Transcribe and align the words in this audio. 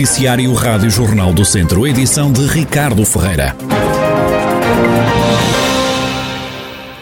Noticiário 0.00 0.50
Rádio 0.54 0.88
Jornal 0.88 1.30
do 1.30 1.44
Centro, 1.44 1.86
edição 1.86 2.32
de 2.32 2.46
Ricardo 2.46 3.04
Ferreira. 3.04 3.54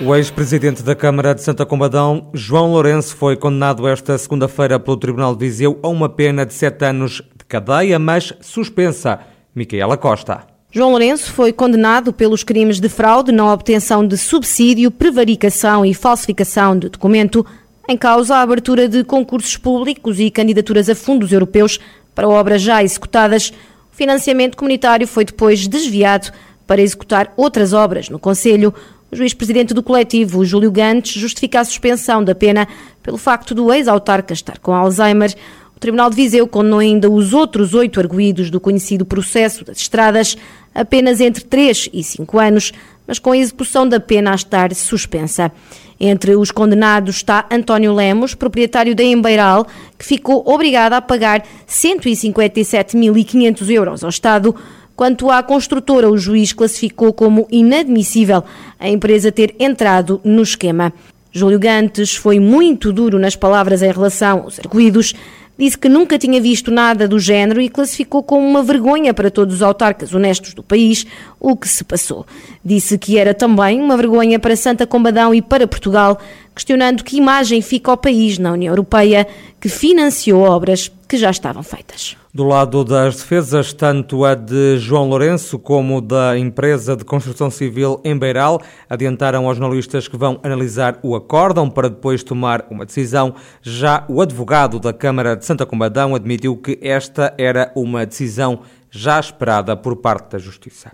O 0.00 0.16
ex-presidente 0.16 0.82
da 0.82 0.96
Câmara 0.96 1.32
de 1.32 1.40
Santa 1.40 1.64
Combadão, 1.64 2.28
João 2.34 2.72
Lourenço, 2.72 3.14
foi 3.14 3.36
condenado 3.36 3.86
esta 3.86 4.18
segunda-feira 4.18 4.80
pelo 4.80 4.96
Tribunal 4.96 5.36
de 5.36 5.46
Viseu 5.46 5.78
a 5.80 5.86
uma 5.86 6.08
pena 6.08 6.44
de 6.44 6.52
sete 6.52 6.86
anos 6.86 7.22
de 7.38 7.44
cadeia, 7.44 8.00
mas 8.00 8.32
suspensa. 8.40 9.20
Micaela 9.54 9.96
Costa. 9.96 10.40
João 10.72 10.90
Lourenço 10.90 11.32
foi 11.32 11.52
condenado 11.52 12.12
pelos 12.12 12.42
crimes 12.42 12.80
de 12.80 12.88
fraude 12.88 13.30
na 13.30 13.52
obtenção 13.52 14.04
de 14.04 14.18
subsídio, 14.18 14.90
prevaricação 14.90 15.86
e 15.86 15.94
falsificação 15.94 16.76
de 16.76 16.88
documento, 16.88 17.46
em 17.88 17.96
causa 17.96 18.34
a 18.34 18.42
abertura 18.42 18.88
de 18.88 19.04
concursos 19.04 19.56
públicos 19.56 20.18
e 20.18 20.32
candidaturas 20.32 20.88
a 20.90 20.96
fundos 20.96 21.30
europeus 21.30 21.78
para 22.18 22.28
obras 22.28 22.60
já 22.60 22.82
executadas. 22.82 23.52
O 23.92 23.96
financiamento 23.96 24.56
comunitário 24.56 25.06
foi 25.06 25.24
depois 25.24 25.68
desviado 25.68 26.32
para 26.66 26.82
executar 26.82 27.32
outras 27.36 27.72
obras 27.72 28.08
no 28.08 28.18
Conselho. 28.18 28.74
O 29.08 29.14
juiz-presidente 29.14 29.72
do 29.72 29.84
coletivo, 29.84 30.44
Júlio 30.44 30.68
Gantes, 30.72 31.12
justifica 31.12 31.60
a 31.60 31.64
suspensão 31.64 32.24
da 32.24 32.34
pena 32.34 32.66
pelo 33.04 33.16
facto 33.16 33.54
do 33.54 33.72
ex-autarca 33.72 34.34
estar 34.34 34.58
com 34.58 34.74
Alzheimer. 34.74 35.32
O 35.76 35.78
Tribunal 35.78 36.10
de 36.10 36.16
Viseu 36.16 36.48
condenou 36.48 36.80
ainda 36.80 37.08
os 37.08 37.32
outros 37.32 37.72
oito 37.72 38.00
arguídos 38.00 38.50
do 38.50 38.58
conhecido 38.58 39.06
processo 39.06 39.64
das 39.64 39.78
estradas, 39.78 40.36
apenas 40.74 41.20
entre 41.20 41.44
3 41.44 41.88
e 41.92 42.02
5 42.02 42.36
anos, 42.36 42.72
mas 43.06 43.20
com 43.20 43.30
a 43.30 43.38
execução 43.38 43.88
da 43.88 44.00
pena 44.00 44.32
a 44.32 44.34
estar 44.34 44.74
suspensa. 44.74 45.52
Entre 46.00 46.36
os 46.36 46.50
condenados 46.50 47.16
está 47.16 47.46
António 47.50 47.94
Lemos, 47.94 48.34
proprietário 48.34 48.94
da 48.94 49.02
Embeiral, 49.02 49.66
que 49.98 50.04
ficou 50.04 50.42
obrigado 50.46 50.92
a 50.92 51.00
pagar 51.00 51.42
157.500 51.66 53.70
euros 53.70 54.04
ao 54.04 54.10
Estado 54.10 54.54
Quanto 54.98 55.30
à 55.30 55.40
construtora, 55.44 56.10
o 56.10 56.18
juiz 56.18 56.52
classificou 56.52 57.12
como 57.12 57.46
inadmissível 57.52 58.42
a 58.80 58.88
empresa 58.88 59.30
ter 59.30 59.54
entrado 59.56 60.20
no 60.24 60.42
esquema. 60.42 60.92
Júlio 61.30 61.56
Gantes 61.56 62.16
foi 62.16 62.40
muito 62.40 62.92
duro 62.92 63.16
nas 63.16 63.36
palavras 63.36 63.80
em 63.80 63.92
relação 63.92 64.40
aos 64.40 64.58
arguídos, 64.58 65.14
disse 65.58 65.76
que 65.76 65.88
nunca 65.88 66.16
tinha 66.16 66.40
visto 66.40 66.70
nada 66.70 67.08
do 67.08 67.18
género 67.18 67.60
e 67.60 67.68
classificou 67.68 68.22
como 68.22 68.46
uma 68.46 68.62
vergonha 68.62 69.12
para 69.12 69.30
todos 69.30 69.56
os 69.56 69.62
autarcas 69.62 70.14
honestos 70.14 70.54
do 70.54 70.62
país 70.62 71.04
o 71.40 71.56
que 71.56 71.68
se 71.68 71.82
passou. 71.82 72.24
Disse 72.64 72.96
que 72.96 73.18
era 73.18 73.34
também 73.34 73.80
uma 73.80 73.96
vergonha 73.96 74.38
para 74.38 74.54
Santa 74.54 74.86
Combadão 74.86 75.34
e 75.34 75.42
para 75.42 75.66
Portugal, 75.66 76.20
questionando 76.58 77.04
que 77.04 77.16
imagem 77.16 77.62
fica 77.62 77.88
ao 77.88 77.96
país 77.96 78.36
na 78.36 78.50
União 78.50 78.72
Europeia 78.72 79.28
que 79.60 79.68
financiou 79.68 80.42
obras 80.42 80.90
que 81.06 81.16
já 81.16 81.30
estavam 81.30 81.62
feitas. 81.62 82.16
Do 82.34 82.44
lado 82.44 82.84
das 82.84 83.16
defesas, 83.16 83.72
tanto 83.72 84.24
a 84.24 84.34
de 84.34 84.76
João 84.76 85.08
Lourenço 85.08 85.58
como 85.58 86.00
da 86.00 86.36
empresa 86.36 86.96
de 86.96 87.04
construção 87.04 87.50
civil 87.50 88.00
em 88.04 88.16
Beiral 88.18 88.60
adiantaram 88.90 89.46
aos 89.46 89.56
jornalistas 89.56 90.08
que 90.08 90.16
vão 90.16 90.38
analisar 90.42 90.98
o 91.02 91.14
acórdão 91.14 91.70
para 91.70 91.88
depois 91.88 92.22
tomar 92.24 92.66
uma 92.68 92.84
decisão. 92.84 93.34
Já 93.62 94.04
o 94.08 94.20
advogado 94.20 94.80
da 94.80 94.92
Câmara 94.92 95.36
de 95.36 95.46
Santa 95.46 95.64
Combadão 95.64 96.14
admitiu 96.14 96.56
que 96.56 96.78
esta 96.82 97.32
era 97.38 97.72
uma 97.74 98.04
decisão 98.04 98.60
já 98.90 99.18
esperada 99.20 99.76
por 99.76 99.96
parte 99.96 100.32
da 100.32 100.38
Justiça. 100.38 100.90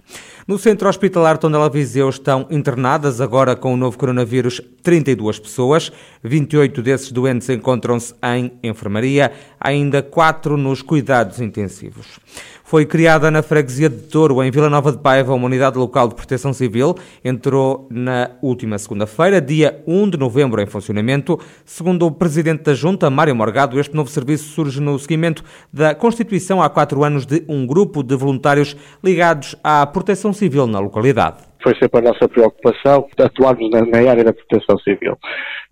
No 0.47 0.59
centro 0.59 0.89
hospitalar 0.89 1.39
Tondela 1.39 1.71
Viseu 1.71 2.09
estão 2.09 2.47
internadas 2.51 3.21
agora 3.21 3.57
com 3.57 3.73
o 3.73 3.77
novo 3.77 3.99
coronavírus 3.99 4.61
32 4.83 5.39
pessoas, 5.39 5.93
28 6.23 6.83
desses 6.83 7.13
doentes 7.13 7.49
encontram-se 7.49 8.15
em 8.23 8.53
enfermaria, 8.63 9.33
ainda 9.61 10.03
4 10.03 10.57
nos 10.57 10.83
cuidados 10.83 11.41
intensivos. 11.41 12.19
Foi 12.67 12.87
criada 12.87 13.31
na 13.31 13.43
freguesia 13.43 13.91
de 13.91 13.99
Touro, 14.05 14.43
em 14.43 14.51
Vila 14.51 14.71
Nova 14.71 14.91
de 14.91 14.97
Paiva, 14.97 15.35
uma 15.35 15.45
unidade 15.45 15.77
local 15.77 16.09
de 16.09 16.15
proteção 16.15 16.51
civil. 16.55 16.95
Entrou 17.23 17.87
na 17.91 18.31
última 18.41 18.79
segunda-feira, 18.79 19.39
dia 19.39 19.83
1 19.87 20.09
de 20.09 20.17
novembro, 20.17 20.63
em 20.63 20.67
funcionamento. 20.67 21.39
Segundo 21.67 22.07
o 22.07 22.11
presidente 22.11 22.63
da 22.63 22.73
Junta, 22.73 23.11
Mário 23.11 23.37
Morgado, 23.37 23.79
este 23.79 23.95
novo 23.95 24.09
serviço 24.09 24.49
surge 24.49 24.81
no 24.81 24.99
seguimento 24.99 25.45
da 25.71 25.95
constituição 25.95 26.63
há 26.63 26.71
quatro 26.71 27.05
anos 27.05 27.27
de 27.27 27.45
um 27.47 27.67
grupo 27.67 28.03
de 28.03 28.17
voluntários 28.17 28.75
ligados 29.05 29.55
à 29.63 29.87
proteção 29.87 30.33
civil 30.33 30.67
na 30.67 30.79
localidade 30.79 31.54
foi 31.65 31.75
sempre 31.81 32.01
a 32.01 32.13
nossa 32.13 32.29
preocupação 32.29 33.09
atuarmos 33.19 33.71
na, 33.71 33.81
na, 33.87 34.11
área 34.11 34.23
da 34.23 34.33
proteção 34.33 34.79
civil. 34.81 35.17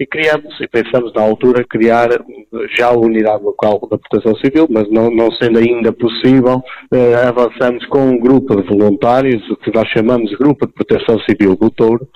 E 0.01 0.07
criamos, 0.07 0.59
e 0.61 0.67
pensamos 0.67 1.13
na 1.15 1.23
altura, 1.23 1.65
criar 1.69 2.09
já 2.77 2.89
a 2.89 2.97
unidade 2.99 3.45
local 3.45 3.79
da 3.91 3.99
proteção 3.99 4.35
civil, 4.37 4.67
mas 4.71 4.91
não, 4.91 5.11
não 5.11 5.31
sendo 5.33 5.59
ainda 5.59 5.93
possível, 5.93 6.63
eh, 6.93 7.15
avançamos 7.27 7.85
com 7.87 8.01
um 8.01 8.19
grupo 8.19 8.57
de 8.57 8.67
voluntários, 8.67 9.49
o 9.51 9.57
que 9.57 9.73
nós 9.73 9.87
chamamos 9.89 10.31
de 10.31 10.37
Grupo 10.37 10.67
de 10.67 10.73
Proteção 10.73 11.19
Civil 11.29 11.55
do 11.57 11.71
Touro, 11.71 12.09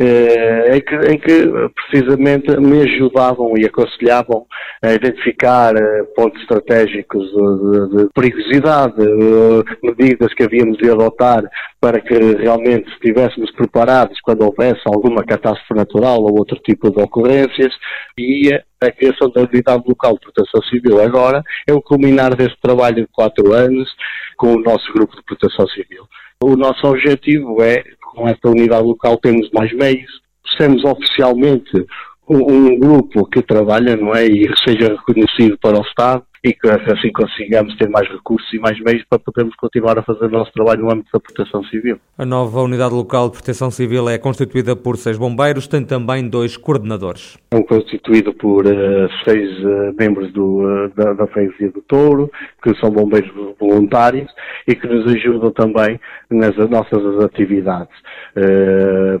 eh, 0.00 0.76
em, 0.76 0.80
que, 0.80 0.94
em 0.94 1.18
que 1.18 1.70
precisamente 1.90 2.58
me 2.58 2.82
ajudavam 2.82 3.52
e 3.56 3.66
aconselhavam 3.66 4.46
a 4.82 4.92
identificar 4.92 5.74
eh, 5.76 6.02
pontos 6.16 6.40
estratégicos 6.42 7.24
de, 7.26 7.96
de 7.96 8.08
perigosidade, 8.14 8.94
eh, 9.00 9.76
medidas 9.82 10.32
que 10.34 10.44
havíamos 10.44 10.78
de 10.78 10.90
adotar 10.90 11.42
para 11.80 12.00
que 12.00 12.14
realmente 12.14 12.90
estivéssemos 12.90 13.50
preparados 13.52 14.20
quando 14.20 14.42
houvesse 14.42 14.80
alguma 14.86 15.24
catástrofe 15.24 15.74
natural 15.74 16.20
ou 16.22 16.38
outro 16.38 16.58
tipo 16.64 16.90
de 16.90 17.00
ocorrências 17.00 17.72
e 18.18 18.52
a 18.80 18.90
criação 18.90 19.30
da 19.30 19.42
unidade 19.42 19.84
local 19.86 20.14
de 20.14 20.20
proteção 20.20 20.62
civil 20.62 21.00
agora 21.00 21.42
é 21.66 21.72
o 21.72 21.80
culminar 21.80 22.34
desse 22.34 22.56
trabalho 22.60 22.96
de 22.96 23.08
quatro 23.12 23.52
anos 23.52 23.88
com 24.36 24.54
o 24.54 24.60
nosso 24.60 24.92
grupo 24.92 25.14
de 25.16 25.22
proteção 25.22 25.66
civil. 25.68 26.04
O 26.42 26.56
nosso 26.56 26.86
objetivo 26.86 27.62
é, 27.62 27.82
com 28.12 28.28
esta 28.28 28.48
unidade 28.48 28.84
local, 28.84 29.16
termos 29.18 29.50
mais 29.52 29.72
meios, 29.72 30.10
sermos 30.56 30.84
oficialmente 30.84 31.86
um, 32.28 32.52
um 32.52 32.78
grupo 32.78 33.26
que 33.26 33.42
trabalha, 33.42 33.96
não 33.96 34.14
é, 34.14 34.26
e 34.26 34.48
seja 34.66 34.96
reconhecido 34.96 35.58
para 35.58 35.78
o 35.78 35.82
Estado 35.82 36.24
e 36.44 36.52
que 36.52 36.68
assim 36.68 37.10
consigamos 37.12 37.76
ter 37.76 37.88
mais 37.88 38.08
recursos 38.08 38.52
e 38.52 38.58
mais 38.58 38.78
meios 38.80 39.04
para 39.08 39.18
podermos 39.18 39.54
continuar 39.56 39.98
a 39.98 40.02
fazer 40.02 40.26
o 40.26 40.30
nosso 40.30 40.52
trabalho 40.52 40.82
no 40.82 40.92
âmbito 40.92 41.10
da 41.12 41.20
proteção 41.20 41.62
civil. 41.64 41.98
A 42.16 42.24
nova 42.24 42.60
Unidade 42.62 42.94
Local 42.94 43.28
de 43.28 43.36
Proteção 43.36 43.70
Civil 43.70 44.08
é 44.08 44.18
constituída 44.18 44.76
por 44.76 44.96
seis 44.96 45.18
bombeiros, 45.18 45.66
tem 45.66 45.84
também 45.84 46.28
dois 46.28 46.56
coordenadores. 46.56 47.36
É 47.50 47.62
constituído 47.62 48.32
por 48.34 48.66
uh, 48.66 49.08
seis 49.24 49.50
uh, 49.64 49.94
membros 49.98 50.32
do, 50.32 50.62
uh, 50.62 50.88
da, 50.94 51.12
da 51.12 51.26
freguesia 51.26 51.70
do 51.70 51.82
Touro, 51.82 52.30
que 52.62 52.74
são 52.76 52.90
bombeiros 52.90 53.30
voluntários 53.58 54.30
e 54.66 54.74
que 54.74 54.86
nos 54.86 55.12
ajudam 55.12 55.50
também 55.50 55.98
nas 56.30 56.56
nossas 56.68 57.24
atividades. 57.24 57.94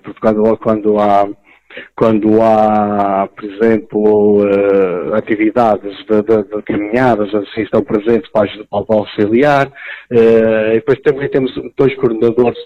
porque 0.02 0.20
quando, 0.20 0.56
quando 0.58 0.98
há 0.98 1.28
quando 1.94 2.40
há, 2.42 3.28
por 3.28 3.44
exemplo, 3.44 4.42
uh, 4.42 5.14
atividades 5.14 5.96
de, 6.06 6.22
de, 6.22 6.42
de, 6.44 6.62
caminhadas, 6.62 7.34
assim 7.34 7.62
estão 7.62 7.82
presentes 7.82 8.30
para, 8.30 8.48
para 8.70 8.96
auxiliar. 8.96 9.68
Uh, 10.10 10.72
e 10.72 10.74
depois 10.74 11.00
também 11.00 11.28
temos 11.28 11.52
dois 11.76 11.94
coordenadores 11.96 12.58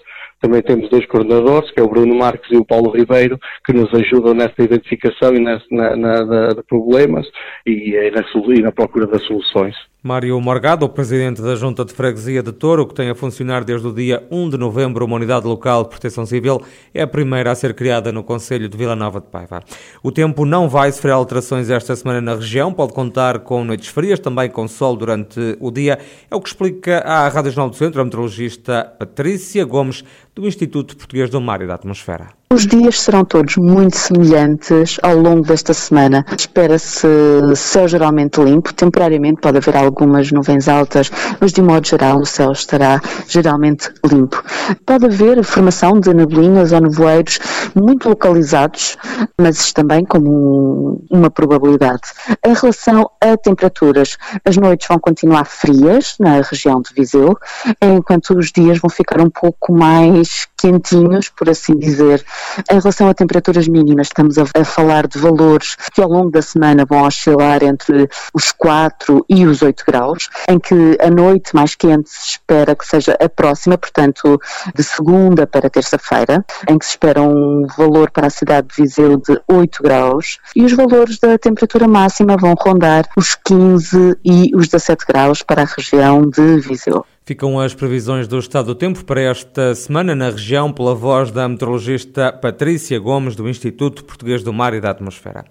também 0.43 0.61
temos 0.61 0.89
dois 0.89 1.05
coordenadores, 1.05 1.71
que 1.71 1.79
é 1.79 1.83
o 1.83 1.87
Bruno 1.87 2.13
Marques 2.13 2.51
e 2.51 2.57
o 2.57 2.65
Paulo 2.65 2.91
Ribeiro, 2.91 3.39
que 3.65 3.71
nos 3.71 3.89
ajudam 3.93 4.33
nesta 4.33 4.61
identificação 4.61 5.33
e 5.33 5.39
nessa, 5.39 5.65
na, 5.71 5.95
na, 5.95 6.47
de 6.49 6.63
problemas 6.63 7.25
e, 7.65 7.95
e, 7.95 8.11
na, 8.11 8.21
e 8.53 8.61
na 8.61 8.71
procura 8.73 9.07
das 9.07 9.23
soluções. 9.25 9.73
Mário 10.05 10.37
Morgado, 10.41 10.89
presidente 10.89 11.41
da 11.41 11.55
Junta 11.55 11.85
de 11.85 11.93
Freguesia 11.93 12.43
de 12.43 12.51
Touro, 12.51 12.85
que 12.85 12.93
tem 12.93 13.09
a 13.09 13.15
funcionar 13.15 13.63
desde 13.63 13.87
o 13.87 13.93
dia 13.93 14.27
1 14.29 14.49
de 14.49 14.57
novembro 14.57 15.05
uma 15.05 15.15
unidade 15.15 15.47
local 15.47 15.83
de 15.83 15.91
proteção 15.91 16.25
civil, 16.25 16.61
é 16.93 17.03
a 17.03 17.07
primeira 17.07 17.51
a 17.51 17.55
ser 17.55 17.73
criada 17.73 18.11
no 18.11 18.21
Conselho 18.21 18.67
de 18.67 18.77
Vila 18.77 18.97
Nova 18.97 19.21
de 19.21 19.27
Paiva. 19.27 19.63
O 20.03 20.11
tempo 20.11 20.43
não 20.43 20.67
vai 20.67 20.91
sofrer 20.91 21.13
alterações 21.13 21.69
esta 21.69 21.95
semana 21.95 22.19
na 22.19 22.35
região, 22.35 22.73
pode 22.73 22.91
contar 22.91 23.39
com 23.39 23.63
noites 23.63 23.87
frias, 23.87 24.19
também 24.19 24.49
com 24.49 24.67
sol 24.67 24.97
durante 24.97 25.39
o 25.61 25.71
dia. 25.71 25.97
É 26.29 26.35
o 26.35 26.41
que 26.41 26.49
explica 26.49 26.97
à 26.99 27.29
Rádio 27.29 27.51
Jornal 27.51 27.69
do 27.69 27.77
Centro 27.77 28.01
a 28.01 28.03
meteorologista 28.03 28.83
Patrícia 28.99 29.63
Gomes, 29.63 30.03
do 30.35 30.47
Instituto 30.47 30.97
Português 30.97 31.29
do 31.29 31.39
Mar 31.39 31.61
e 31.61 31.67
da 31.67 31.75
Atmosfera. 31.75 32.33
Os 32.53 32.67
dias 32.67 33.01
serão 33.01 33.25
todos 33.25 33.55
muito 33.57 33.97
semelhantes 33.97 34.99
ao 35.01 35.17
longo 35.17 35.41
desta 35.41 35.73
semana. 35.73 36.23
Espera-se 36.37 37.07
céu 37.55 37.87
geralmente 37.87 38.39
limpo, 38.39 38.71
temporariamente 38.71 39.41
pode 39.41 39.57
haver 39.57 39.75
algumas 39.75 40.31
nuvens 40.31 40.67
altas, 40.67 41.09
mas 41.41 41.51
de 41.51 41.63
modo 41.63 41.87
geral 41.87 42.19
o 42.19 42.27
céu 42.27 42.51
estará 42.51 43.01
geralmente 43.27 43.91
limpo. 44.05 44.43
Pode 44.85 45.07
haver 45.07 45.43
formação 45.43 45.99
de 45.99 46.13
neblinas 46.13 46.71
ou 46.71 46.81
nevoeiros 46.81 47.39
muito 47.73 48.07
localizados, 48.07 48.97
mas 49.35 49.59
isto 49.59 49.73
também 49.73 50.05
como 50.05 51.03
uma 51.09 51.31
probabilidade. 51.31 52.03
Em 52.45 52.53
relação 52.53 53.09
a 53.19 53.35
temperaturas, 53.35 54.15
as 54.45 54.57
noites 54.57 54.87
vão 54.87 54.99
continuar 54.99 55.45
frias 55.45 56.17
na 56.19 56.39
região 56.41 56.79
de 56.83 56.93
Viseu, 56.93 57.35
enquanto 57.81 58.37
os 58.37 58.51
dias 58.51 58.77
vão 58.77 58.91
ficar 58.91 59.19
um 59.21 59.29
pouco 59.31 59.73
mais 59.73 60.47
quentinhos, 60.63 61.27
por 61.27 61.49
assim 61.49 61.77
dizer. 61.77 62.23
Em 62.71 62.79
relação 62.79 63.09
a 63.09 63.13
temperaturas 63.13 63.67
mínimas, 63.67 64.07
estamos 64.07 64.37
a, 64.37 64.43
a 64.55 64.63
falar 64.63 65.07
de 65.07 65.19
valores 65.19 65.75
que 65.93 66.01
ao 66.01 66.07
longo 66.07 66.31
da 66.31 66.41
semana 66.41 66.85
vão 66.85 67.03
oscilar 67.03 67.61
entre 67.63 68.09
os 68.33 68.53
4 68.53 69.25
e 69.29 69.45
os 69.45 69.61
8 69.61 69.83
graus, 69.85 70.29
em 70.47 70.57
que 70.57 70.97
a 71.01 71.09
noite 71.09 71.53
mais 71.53 71.75
quente 71.75 72.09
se 72.09 72.29
espera 72.29 72.75
que 72.75 72.87
seja 72.87 73.17
a 73.19 73.27
próxima, 73.27 73.77
portanto, 73.77 74.39
de 74.73 74.83
segunda 74.83 75.45
para 75.45 75.69
terça-feira, 75.69 76.45
em 76.69 76.79
que 76.79 76.85
se 76.85 76.91
espera 76.91 77.21
um 77.21 77.67
valor 77.77 78.09
para 78.09 78.27
a 78.27 78.29
cidade 78.29 78.67
de 78.67 78.81
Viseu 78.81 79.17
de 79.17 79.37
8 79.49 79.83
graus 79.83 80.37
e 80.55 80.63
os 80.63 80.71
valores 80.71 81.19
da 81.19 81.37
temperatura 81.37 81.89
máxima 81.89 82.37
vão 82.37 82.55
rondar 82.57 83.05
os 83.17 83.35
15 83.35 84.17
e 84.23 84.51
os 84.55 84.69
17 84.69 85.05
graus 85.05 85.41
para 85.41 85.63
a 85.63 85.65
região 85.65 86.21
de 86.21 86.59
Viseu. 86.61 87.05
Ficam 87.25 87.57
as 87.57 87.73
previsões 87.73 88.27
do 88.27 88.37
estado 88.37 88.65
do 88.65 88.75
tempo 88.75 89.05
para 89.05 89.21
esta 89.21 89.73
semana 89.75 90.13
na 90.13 90.29
região 90.29 90.73
pela 90.73 90.93
voz 90.93 91.31
da 91.31 91.47
meteorologista 91.47 92.33
Patrícia 92.33 92.99
Gomes 92.99 93.33
do 93.33 93.47
Instituto 93.47 94.03
Português 94.03 94.43
do 94.43 94.51
Mar 94.51 94.73
e 94.73 94.81
da 94.81 94.89
Atmosfera. 94.89 95.45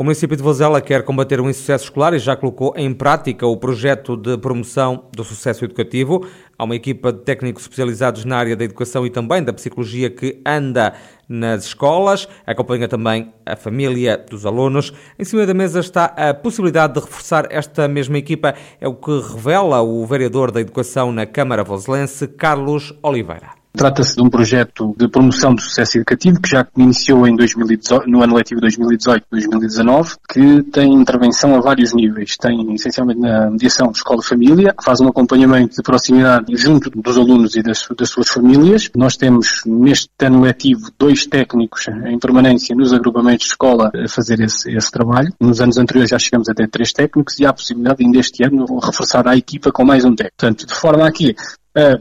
O 0.00 0.02
município 0.02 0.34
de 0.34 0.42
Vozela 0.42 0.80
quer 0.80 1.02
combater 1.02 1.42
o 1.42 1.50
insucesso 1.50 1.84
escolar 1.84 2.14
e 2.14 2.18
já 2.18 2.34
colocou 2.34 2.72
em 2.74 2.90
prática 2.90 3.46
o 3.46 3.54
projeto 3.54 4.16
de 4.16 4.38
promoção 4.38 5.04
do 5.14 5.22
sucesso 5.22 5.62
educativo. 5.62 6.26
Há 6.56 6.64
uma 6.64 6.74
equipa 6.74 7.12
de 7.12 7.18
técnicos 7.18 7.64
especializados 7.64 8.24
na 8.24 8.38
área 8.38 8.56
da 8.56 8.64
educação 8.64 9.04
e 9.04 9.10
também 9.10 9.44
da 9.44 9.52
psicologia 9.52 10.08
que 10.08 10.40
anda 10.46 10.94
nas 11.28 11.66
escolas, 11.66 12.26
acompanha 12.46 12.88
também 12.88 13.30
a 13.44 13.54
família 13.56 14.16
dos 14.16 14.46
alunos. 14.46 14.90
Em 15.18 15.24
cima 15.26 15.44
da 15.44 15.52
mesa 15.52 15.80
está 15.80 16.06
a 16.06 16.32
possibilidade 16.32 16.94
de 16.94 17.00
reforçar 17.00 17.46
esta 17.50 17.86
mesma 17.86 18.16
equipa, 18.16 18.54
é 18.80 18.88
o 18.88 18.94
que 18.94 19.10
revela 19.10 19.82
o 19.82 20.06
vereador 20.06 20.50
da 20.50 20.62
Educação 20.62 21.12
na 21.12 21.26
Câmara 21.26 21.62
Voselense, 21.62 22.26
Carlos 22.26 22.94
Oliveira. 23.02 23.59
Trata-se 23.72 24.16
de 24.16 24.22
um 24.22 24.28
projeto 24.28 24.94
de 24.98 25.08
promoção 25.08 25.54
do 25.54 25.60
sucesso 25.60 25.96
educativo 25.98 26.40
que 26.40 26.50
já 26.50 26.66
iniciou 26.76 27.26
em 27.26 27.36
2018, 27.36 28.08
no 28.08 28.22
ano 28.22 28.34
letivo 28.34 28.60
2018-2019, 28.62 30.16
que 30.28 30.62
tem 30.64 30.92
intervenção 30.92 31.54
a 31.54 31.60
vários 31.60 31.94
níveis. 31.94 32.36
Tem 32.36 32.74
essencialmente 32.74 33.20
na 33.20 33.50
mediação 33.50 33.90
escola-família, 33.90 34.74
faz 34.82 35.00
um 35.00 35.08
acompanhamento 35.08 35.76
de 35.76 35.82
proximidade 35.82 36.54
junto 36.56 36.90
dos 36.90 37.16
alunos 37.16 37.54
e 37.56 37.62
das, 37.62 37.86
das, 37.96 38.10
suas 38.10 38.28
famílias. 38.28 38.90
Nós 38.96 39.16
temos 39.16 39.62
neste 39.64 40.10
ano 40.20 40.40
letivo 40.40 40.90
dois 40.98 41.24
técnicos 41.26 41.86
em 42.06 42.18
permanência 42.18 42.74
nos 42.74 42.92
agrupamentos 42.92 43.46
de 43.46 43.52
escola 43.52 43.90
a 43.94 44.08
fazer 44.08 44.40
esse, 44.40 44.70
esse 44.70 44.90
trabalho. 44.90 45.32
Nos 45.40 45.60
anos 45.60 45.78
anteriores 45.78 46.10
já 46.10 46.18
chegamos 46.18 46.48
até 46.48 46.66
três 46.66 46.92
técnicos 46.92 47.38
e 47.38 47.46
há 47.46 47.50
a 47.50 47.54
possibilidade 47.54 48.04
ainda 48.04 48.18
este 48.18 48.44
ano 48.44 48.66
reforçar 48.82 49.26
a 49.28 49.36
equipa 49.36 49.70
com 49.70 49.84
mais 49.84 50.04
um 50.04 50.14
técnico. 50.14 50.36
Portanto, 50.36 50.66
de 50.66 50.74
forma 50.74 51.06
a 51.06 51.12
que 51.12 51.34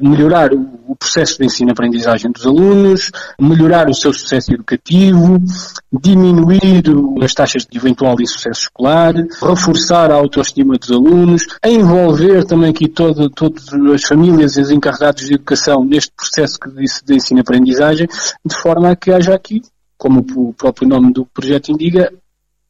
melhorar 0.02 0.52
o 0.54 0.96
processo 0.96 1.38
de 1.38 1.46
ensino-aprendizagem 1.46 2.32
dos 2.32 2.46
alunos, 2.46 3.12
melhorar 3.40 3.88
o 3.88 3.94
seu 3.94 4.12
sucesso 4.12 4.54
educativo, 4.54 5.38
diminuir 5.92 6.84
as 7.22 7.34
taxas 7.34 7.66
de 7.66 7.78
eventual 7.78 8.20
insucesso 8.20 8.62
escolar, 8.62 9.14
reforçar 9.42 10.12
a 10.12 10.16
autoestima 10.16 10.76
dos 10.76 10.92
alunos, 10.92 11.46
envolver 11.64 12.46
também 12.46 12.72
aqui 12.72 12.88
todo, 12.88 13.30
todas 13.30 13.68
as 13.94 14.04
famílias 14.04 14.58
e 14.58 14.62
os 14.62 14.72
encarregados 14.72 15.26
de 15.26 15.36
educação 15.36 15.84
neste 15.86 16.12
processo 16.16 16.58
de 17.06 17.16
ensino-aprendizagem, 17.16 18.08
de 18.44 18.56
forma 18.56 18.92
a 18.92 18.96
que 18.96 19.12
haja 19.12 19.36
aqui, 19.36 19.62
como 19.98 20.26
o 20.36 20.54
próprio 20.54 20.88
nome 20.88 21.14
do 21.14 21.26
projeto 21.26 21.72
indica, 21.72 22.12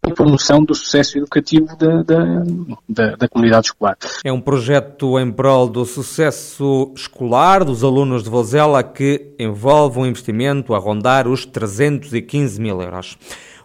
a 0.01 0.11
promoção 0.11 0.63
do 0.63 0.73
sucesso 0.73 1.17
educativo 1.17 1.75
da, 1.77 2.01
da, 2.03 2.43
da, 2.87 3.15
da, 3.15 3.27
comunidade 3.27 3.67
escolar. 3.67 3.97
É 4.23 4.31
um 4.31 4.39
projeto 4.39 5.19
em 5.19 5.31
prol 5.31 5.67
do 5.67 5.85
sucesso 5.85 6.91
escolar 6.95 7.63
dos 7.63 7.83
alunos 7.83 8.23
de 8.23 8.29
Vozela 8.29 8.81
que 8.83 9.33
envolve 9.37 9.99
um 9.99 10.05
investimento 10.05 10.73
a 10.73 10.77
rondar 10.79 11.27
os 11.27 11.45
315 11.45 12.61
mil 12.61 12.81
euros. 12.81 13.17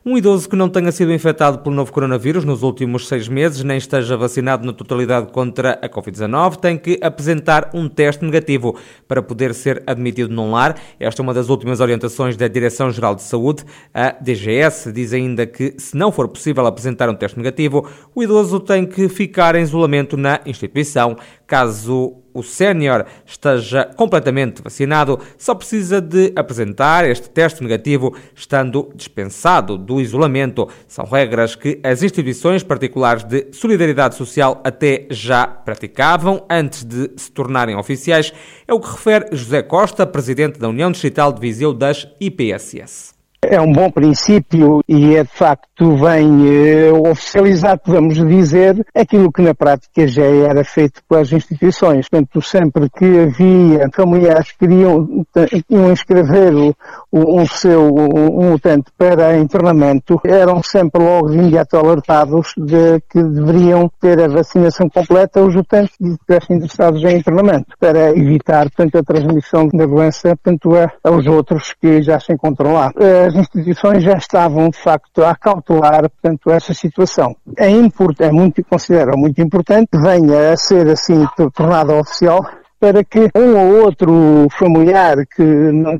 Um 0.07 0.19
idoso 0.19 0.47
que 0.51 0.55
não 0.55 0.69
tenha 0.69 0.93
sido 0.93 1.15
infectado 1.15 1.61
pelo 1.61 1.75
novo 1.75 1.91
coronavírus 1.91 2.45
nos 2.45 2.63
últimos 2.63 3.09
seis 3.09 3.27
meses, 3.27 3.65
nem 3.65 3.79
esteja 3.79 4.19
vacinado 4.19 4.67
na 4.67 4.73
totalidade 4.75 5.33
contra 5.33 5.79
a 5.81 5.89
Covid-19, 5.89 6.57
tem 6.57 6.77
que 6.77 6.99
apresentar 7.01 7.71
um 7.73 7.89
teste 7.89 8.23
negativo 8.23 8.77
para 9.09 9.23
poder 9.23 9.55
ser 9.55 9.83
admitido 9.87 10.31
num 10.31 10.51
lar. 10.51 10.79
Esta 11.01 11.23
é 11.23 11.25
uma 11.25 11.33
das 11.33 11.49
últimas 11.49 11.81
orientações 11.81 12.37
da 12.37 12.47
Direção-Geral 12.47 13.15
de 13.15 13.23
Saúde. 13.23 13.65
A 13.95 14.11
DGS 14.11 14.93
diz 14.93 15.15
ainda 15.15 15.47
que, 15.47 15.73
se 15.79 15.97
não 15.97 16.13
for 16.13 16.29
possível 16.29 16.67
apresentar 16.67 17.09
um 17.09 17.15
teste 17.15 17.39
negativo, 17.39 17.89
o 18.15 18.23
idoso 18.23 18.61
tem 18.61 18.85
que 18.85 19.09
ficar 19.09 19.55
em 19.55 19.63
isolamento 19.63 20.19
na 20.19 20.39
instituição. 20.45 21.17
Caso 21.55 22.17
o 22.35 22.43
sénior 22.43 23.07
esteja 23.25 23.85
completamente 23.97 24.61
vacinado, 24.61 25.21
só 25.39 25.55
precisa 25.55 26.01
de 26.01 26.33
apresentar 26.35 27.09
este 27.09 27.31
teste 27.31 27.63
negativo, 27.63 28.13
estando 28.35 28.91
dispensado 28.93 29.79
do 29.79 30.01
isolamento. 30.01 30.69
São 30.89 31.05
regras 31.05 31.55
que 31.55 31.79
as 31.85 32.03
instituições 32.03 32.65
particulares 32.65 33.23
de 33.23 33.53
solidariedade 33.53 34.17
social 34.17 34.61
até 34.65 35.07
já 35.11 35.47
praticavam 35.47 36.45
antes 36.51 36.83
de 36.83 37.13
se 37.17 37.31
tornarem 37.31 37.77
oficiais. 37.77 38.33
É 38.67 38.75
o 38.75 38.81
que 38.81 38.91
refere 38.91 39.29
José 39.31 39.63
Costa, 39.63 40.05
presidente 40.05 40.59
da 40.59 40.69
União 40.69 40.91
Distrital 40.91 41.33
de 41.33 41.41
Viseu 41.41 41.73
das 41.73 42.09
IPSS. 42.21 43.14
É 43.51 43.61
um 43.61 43.73
bom 43.73 43.91
princípio 43.91 44.81
e 44.89 45.17
é 45.17 45.23
de 45.23 45.31
facto 45.31 45.97
vem 45.97 46.49
eh, 46.49 46.93
oficializar, 46.93 47.79
podemos 47.79 48.15
dizer, 48.15 48.87
aquilo 48.95 49.33
que 49.33 49.43
na 49.43 49.55
prática 49.55 50.07
já 50.07 50.25
era 50.25 50.65
feito 50.65 51.03
pelas 51.09 51.33
instituições. 51.33 52.09
Portanto, 52.09 52.41
sempre 52.43 52.89
que 52.91 53.05
havia 53.05 53.89
familiares 53.95 54.53
que 54.53 54.59
queriam, 54.67 55.25
queriam 55.33 55.93
inscrever 55.93 56.55
o, 56.55 56.75
um 57.13 57.47
seu 57.47 57.95
um 57.95 58.57
para 58.97 59.37
internamento, 59.37 60.21
eram 60.25 60.63
sempre 60.63 61.03
logo 61.03 61.31
de 61.31 61.39
imediato 61.39 61.77
alertados 61.77 62.53
de 62.57 63.01
que 63.11 63.23
deveriam 63.23 63.91
ter 64.01 64.21
a 64.21 64.29
vacinação 64.29 64.89
completa 64.89 65.43
os 65.43 65.55
utentes 65.55 65.97
que 65.97 66.09
estivessem 66.09 66.57
interessados 66.57 67.03
em 67.05 67.17
internamento, 67.19 67.75
para 67.79 68.11
evitar, 68.11 68.71
portanto, 68.71 68.99
a 68.99 69.03
transmissão 69.03 69.69
da 69.69 69.87
doença, 69.87 70.37
portanto, 70.37 70.71
aos 71.03 71.27
outros 71.27 71.75
que 71.81 72.03
já 72.03 72.19
se 72.19 72.33
encontram 72.33 72.73
lá. 72.73 72.93
As 73.35 73.41
instituições 73.41 74.05
já 74.05 74.17
estavam, 74.17 74.69
de 74.69 74.79
facto, 74.79 75.25
a 75.25 75.35
cautelar, 75.35 76.09
portanto, 76.09 76.51
essa 76.51 76.73
situação. 76.73 77.37
É 77.59 77.69
importante, 77.69 78.29
é 78.29 78.33
muito, 78.33 78.65
considero 78.65 79.19
muito 79.19 79.41
importante 79.43 79.89
venha 79.95 80.53
a 80.53 80.57
ser 80.57 80.89
assim 80.89 81.27
tornada 81.53 81.95
oficial 81.95 82.41
para 82.79 83.03
que 83.03 83.31
um 83.35 83.57
ou 83.57 83.85
outro 83.85 84.47
familiar 84.51 85.17
que, 85.27 85.43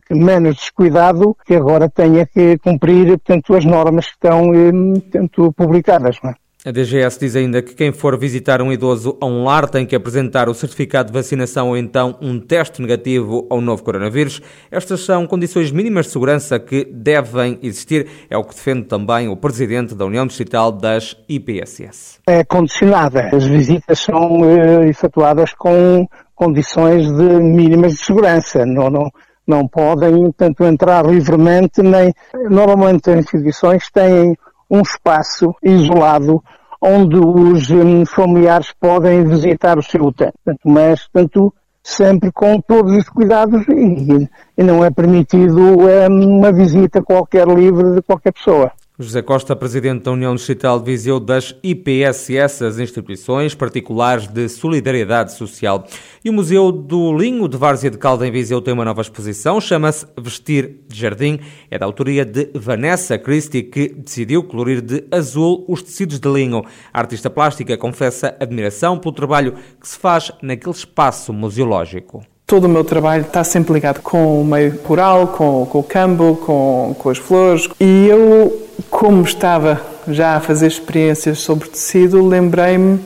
que, 0.07 0.15
menos 0.15 0.57
descuidado, 0.57 1.37
que 1.45 1.55
agora 1.55 1.89
tenha 1.89 2.27
que 2.27 2.59
cumprir, 2.59 3.07
portanto, 3.19 3.55
as 3.55 3.65
normas 3.65 4.07
que 4.07 4.13
estão, 4.13 4.55
eh, 4.55 5.01
portanto, 5.01 5.53
publicadas. 5.57 6.19
É? 6.25 6.44
A 6.67 6.71
DGS 6.71 7.21
diz 7.21 7.37
ainda 7.37 7.61
que 7.61 7.75
quem 7.75 7.93
for 7.93 8.19
visitar 8.19 8.63
um 8.63 8.73
idoso 8.73 9.19
a 9.21 9.27
um 9.27 9.45
lar 9.45 9.69
tem 9.69 9.85
que 9.85 9.95
apresentar 9.95 10.49
o 10.49 10.55
certificado 10.55 11.09
de 11.09 11.13
vacinação 11.13 11.69
ou 11.69 11.77
então 11.77 12.17
um 12.23 12.41
teste 12.41 12.81
negativo 12.81 13.47
ao 13.51 13.61
novo 13.61 13.83
coronavírus. 13.83 14.41
Estas 14.71 15.01
são 15.05 15.27
condições 15.27 15.71
mínimas 15.71 16.07
de 16.07 16.13
segurança 16.13 16.59
que 16.59 16.87
devem 16.87 17.59
existir, 17.63 18.09
é 18.31 18.39
o 18.39 18.43
que 18.43 18.55
defende 18.55 18.85
também 18.85 19.29
o 19.29 19.37
presidente 19.37 19.95
da 19.95 20.07
União 20.07 20.27
Distrital 20.27 20.73
das 20.73 21.15
IPSS. 21.29 22.21
É 22.27 22.43
condicionada. 22.43 23.29
As 23.31 23.45
visitas 23.45 23.99
são 23.99 24.41
uh, 24.41 24.85
efetuadas 24.85 25.53
com 25.53 26.09
condições 26.35 27.13
de 27.13 27.43
mínimas 27.43 27.93
de 27.93 27.99
segurança. 27.99 28.65
Não, 28.65 28.89
não, 28.89 29.11
não 29.47 29.69
podem, 29.69 30.33
tanto 30.35 30.65
entrar 30.65 31.05
livremente, 31.05 31.83
nem. 31.83 32.11
Normalmente 32.49 33.11
as 33.11 33.19
instituições 33.19 33.91
têm 33.91 34.35
um 34.71 34.81
espaço 34.81 35.55
isolado 35.63 36.43
onde 36.81 37.17
os 37.17 37.71
um, 37.71 38.05
familiares 38.05 38.73
podem 38.79 39.25
visitar 39.25 39.79
o 39.79 39.83
seu 39.83 40.05
utente. 40.05 40.35
Mas, 40.65 41.09
tanto 41.13 41.53
sempre 41.83 42.31
com 42.33 42.61
todos 42.61 42.93
os 42.93 43.09
cuidados 43.09 43.67
e, 43.69 44.29
e 44.57 44.63
não 44.63 44.85
é 44.85 44.91
permitido 44.91 45.59
um, 45.59 46.39
uma 46.39 46.53
visita 46.53 47.03
qualquer 47.03 47.47
livre 47.47 47.95
de 47.95 48.03
qualquer 48.03 48.33
pessoa. 48.33 48.73
José 48.97 49.23
Costa, 49.23 49.57
presidente 49.57 50.05
da 50.05 50.13
União 50.13 50.37
Distrital 50.37 50.79
de 50.79 50.85
Viseu 50.85 51.19
das 51.19 51.53
IPSS, 51.65 52.65
as 52.65 52.79
instituições 52.79 53.53
particulares 53.53 54.29
de 54.29 54.49
solidariedade 54.49 55.33
social. 55.33 55.85
E 56.25 56.31
o 56.31 56.33
Museu 56.33 56.71
do 56.71 57.13
Linho 57.13 57.49
de 57.49 57.57
Várzea 57.57 57.91
de 57.91 57.99
Calda 57.99 58.25
em 58.25 58.31
Viseu 58.31 58.63
tem 58.63 58.73
uma 58.73 58.85
nova 58.85 59.01
exposição, 59.01 59.61
chama-se 59.61 60.07
Vestir 60.17 60.83
de 60.87 60.97
Jardim. 60.97 61.41
É 61.69 61.77
da 61.77 61.87
autoria 61.87 62.25
de 62.25 62.51
Vanessa 62.55 63.19
Christie, 63.19 63.65
que 63.65 63.89
decidiu 63.89 64.45
colorir 64.45 64.81
de 64.81 65.03
azul 65.11 65.65
os 65.67 65.83
tecidos 65.83 66.21
de 66.21 66.29
linho. 66.29 66.63
A 66.93 67.01
artista 67.01 67.29
plástica 67.29 67.77
confessa 67.77 68.37
admiração 68.39 68.97
pelo 68.97 69.13
trabalho 69.13 69.55
que 69.81 69.89
se 69.89 69.99
faz 69.99 70.31
naquele 70.41 70.71
espaço 70.71 71.33
museológico 71.33 72.23
todo 72.47 72.65
o 72.65 72.69
meu 72.69 72.85
trabalho 72.85 73.23
está 73.23 73.43
sempre 73.43 73.73
ligado 73.73 74.01
com 74.01 74.41
o 74.41 74.45
meio 74.45 74.79
rural, 74.85 75.29
com, 75.29 75.67
com 75.67 75.79
o 75.79 75.83
campo, 75.83 76.37
com, 76.45 76.95
com 76.99 77.11
as 77.11 77.19
flores. 77.19 77.69
E 77.81 78.07
eu, 78.07 78.64
como 78.91 79.23
estava 79.23 79.81
já 80.09 80.37
a 80.37 80.41
fazer 80.41 80.67
experiências 80.67 81.39
sobre 81.39 81.69
tecido, 81.69 82.27
lembrei-me 82.27 83.01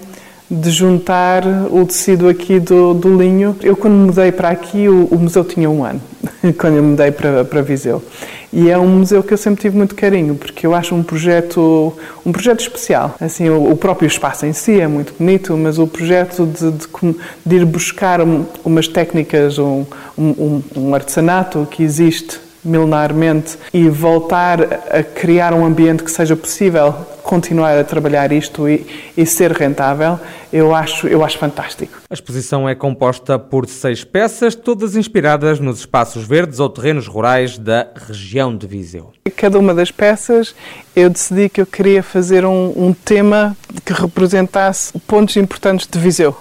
de 0.51 0.71
juntar 0.71 1.45
o 1.71 1.85
tecido 1.85 2.29
aqui 2.29 2.59
do, 2.59 2.95
do 2.95 3.17
linho. 3.17 3.55
Eu, 3.63 3.77
quando 3.77 3.95
mudei 3.95 4.33
para 4.33 4.49
aqui, 4.49 4.89
o, 4.89 5.05
o 5.07 5.19
museu 5.19 5.45
tinha 5.45 5.69
um 5.69 5.85
ano. 5.85 6.01
quando 6.59 6.77
eu 6.77 6.83
mudei 6.83 7.11
para, 7.11 7.45
para 7.45 7.63
Viseu. 7.63 8.03
E 8.51 8.71
é 8.71 8.79
um 8.79 8.89
museu 8.89 9.23
que 9.23 9.33
eu 9.33 9.37
sempre 9.37 9.61
tive 9.61 9.77
muito 9.77 9.95
carinho, 9.95 10.35
porque 10.35 10.67
eu 10.67 10.75
acho 10.75 10.95
um 10.95 11.03
projeto, 11.03 11.93
um 12.25 12.33
projeto 12.33 12.61
especial. 12.61 13.15
Assim, 13.21 13.49
o, 13.51 13.73
o 13.73 13.77
próprio 13.77 14.07
espaço 14.07 14.47
em 14.47 14.55
si 14.55 14.81
é 14.81 14.89
muito 14.89 15.13
bonito, 15.19 15.55
mas 15.57 15.79
o 15.79 15.87
projeto 15.87 16.47
de, 16.47 16.71
de, 16.71 17.17
de 17.45 17.57
ir 17.57 17.67
buscar 17.67 18.21
umas 18.65 18.89
técnicas, 18.89 19.59
um, 19.59 19.85
um, 20.17 20.63
um 20.75 20.95
artesanato 20.95 21.69
que 21.71 21.83
existe 21.83 22.41
milenarmente 22.69 23.59
e 23.73 23.89
voltar 23.89 24.63
a 24.91 25.03
criar 25.03 25.53
um 25.55 25.65
ambiente 25.65 26.03
que 26.03 26.11
seja 26.11 26.37
possível 26.37 26.95
continuar 27.29 27.79
a 27.79 27.85
trabalhar 27.85 28.33
isto 28.33 28.67
e, 28.67 28.87
e, 29.15 29.27
ser 29.27 29.53
rentável, 29.53 30.19
eu 30.51 30.75
acho, 30.75 31.07
eu 31.07 31.23
acho 31.23 31.37
fantástico. 31.37 31.99
A 32.09 32.15
exposição 32.15 32.67
é 32.67 32.75
composta 32.75 33.39
por 33.39 33.69
seis 33.69 34.03
peças, 34.03 34.55
todas 34.55 34.97
inspiradas 34.97 35.61
nos 35.61 35.81
espaços 35.81 36.25
verdes 36.27 36.59
ou 36.59 36.71
terrenos 36.71 37.07
rurais 37.07 37.59
da 37.59 37.87
região 37.95 38.57
de 38.57 38.67
Viseu. 38.67 39.13
Cada 39.37 39.59
uma 39.59 39.75
das 39.75 39.91
peças 39.91 40.55
eu 40.97 41.11
decidi 41.11 41.51
que 41.51 41.61
eu 41.61 41.67
queria 41.67 42.03
fazer 42.03 42.47
um, 42.47 42.73
um 42.75 42.95
tema 42.95 43.55
que 43.85 43.93
representasse 43.93 44.99
pontos 45.01 45.37
importantes 45.37 45.87
de 45.87 45.99
Viseu. 45.99 46.35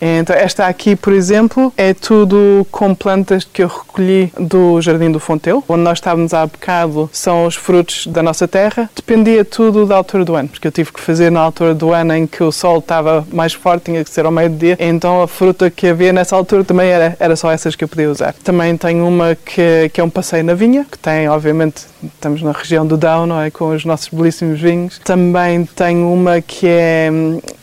Então, 0.00 0.34
esta 0.34 0.66
aqui, 0.66 0.96
por 0.96 1.12
exemplo, 1.12 1.72
é 1.76 1.92
tudo 1.92 2.66
com 2.70 2.94
plantas 2.94 3.44
que 3.44 3.62
eu 3.62 3.68
recolhi 3.68 4.32
do 4.38 4.80
Jardim 4.80 5.10
do 5.10 5.20
Fontelo, 5.20 5.62
onde 5.68 5.82
nós 5.82 5.98
estávamos 5.98 6.32
há 6.32 6.46
bocado, 6.46 7.10
são 7.12 7.44
os 7.44 7.54
frutos 7.54 8.06
da 8.06 8.22
nossa 8.22 8.48
terra. 8.48 8.88
Dependia 8.94 9.44
tudo 9.44 9.86
da 9.86 9.96
altura 9.96 10.24
do 10.24 10.34
ano, 10.34 10.48
porque 10.48 10.66
eu 10.66 10.72
tive 10.72 10.92
que 10.92 11.00
fazer 11.00 11.30
na 11.30 11.40
altura 11.40 11.74
do 11.74 11.92
ano 11.92 12.14
em 12.14 12.26
que 12.26 12.42
o 12.42 12.50
sol 12.50 12.78
estava 12.78 13.26
mais 13.32 13.52
forte, 13.52 13.84
tinha 13.84 14.02
que 14.02 14.10
ser 14.10 14.24
ao 14.24 14.32
meio-dia, 14.32 14.76
então 14.78 15.22
a 15.22 15.28
fruta 15.28 15.70
que 15.70 15.86
havia 15.86 16.12
nessa 16.12 16.34
altura 16.34 16.64
também 16.64 16.88
era, 16.88 17.16
era 17.18 17.36
só 17.36 17.50
essas 17.50 17.74
que 17.74 17.84
eu 17.84 17.88
podia 17.88 18.10
usar. 18.10 18.34
Também 18.44 18.76
tenho 18.76 19.06
uma 19.06 19.34
que, 19.34 19.90
que 19.92 20.00
é 20.00 20.04
um 20.04 20.10
passeio 20.10 20.44
na 20.44 20.54
vinha, 20.54 20.86
que 20.90 20.98
tem, 20.98 21.28
obviamente, 21.28 21.86
estamos 22.02 22.42
na 22.42 22.52
região 22.52 22.86
do 22.86 22.96
Dão, 22.96 23.26
não 23.26 23.40
é? 23.40 23.50
Com 23.50 23.70
os 23.70 23.84
nossos 23.84 24.08
belíssimos 24.08 24.60
vinhos. 24.60 24.98
Também 25.04 25.64
tenho 25.64 26.12
uma 26.12 26.40
que 26.40 26.66
é 26.66 27.10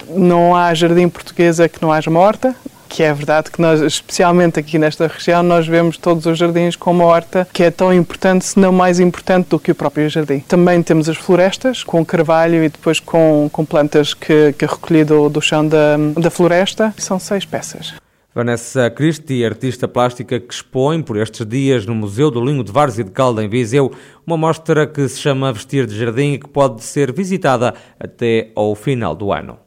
não 0.10 0.56
há 0.56 0.74
jardim 0.74 1.10
portuguesa 1.10 1.67
que 1.67 1.82
não 1.82 1.91
haja 1.91 2.10
uma 2.10 2.20
horta, 2.27 2.55
que 2.89 3.03
é 3.03 3.13
verdade 3.13 3.51
que 3.51 3.62
nós, 3.62 3.81
especialmente 3.81 4.60
aqui 4.60 4.77
nesta 4.77 5.07
região, 5.07 5.43
nós 5.43 5.67
vemos 5.67 5.98
todos 5.98 6.25
os 6.25 6.38
jardins 6.38 6.75
com 6.75 6.91
uma 6.91 7.05
horta 7.05 7.48
que 7.53 7.63
é 7.63 7.72
tão 7.72 7.93
importante, 7.93 8.46
se 8.46 8.60
não 8.60 8.72
mais 8.72 9.00
importante 9.00 9.50
do 9.50 9.60
que 9.60 9.72
o 9.72 9.75
próprio 9.75 10.10
jardim. 10.10 10.39
Também 10.39 10.81
temos 10.84 11.07
as 11.10 11.17
florestas, 11.17 11.84
com 11.84 12.05
carvalho 12.05 12.63
e 12.63 12.69
depois 12.69 13.00
com, 13.00 13.50
com 13.51 13.65
plantas 13.65 14.13
que, 14.13 14.53
que 14.53 14.65
recolhi 14.65 15.03
do, 15.03 15.29
do 15.29 15.41
chão 15.41 15.67
da, 15.67 15.98
da 16.17 16.29
floresta. 16.29 16.93
São 16.98 17.19
seis 17.19 17.46
peças. 17.46 17.93
Vanessa 18.34 18.89
Cristi, 18.91 19.43
artista 19.43 19.88
plástica 19.88 20.39
que 20.39 20.53
expõe 20.53 21.01
por 21.01 21.17
estes 21.17 21.43
dias 21.43 21.88
no 21.88 21.96
Museu 21.96 22.29
do 22.29 22.43
Linho 22.43 22.63
de 22.63 22.72
Várzea 22.72 23.03
de 23.03 23.10
Calda, 23.10 23.43
em 23.43 23.50
Viseu, 23.50 23.91
uma 24.27 24.38
mostra 24.38 24.86
que 24.86 25.07
se 25.10 25.19
chama 25.19 25.51
Vestir 25.51 25.88
de 25.88 25.98
Jardim 25.98 26.34
e 26.34 26.38
que 26.38 26.48
pode 26.48 26.84
ser 26.84 27.12
visitada 27.12 27.74
até 28.00 28.51
ao 28.55 28.75
final 28.75 29.15
do 29.15 29.34
ano. 29.34 29.57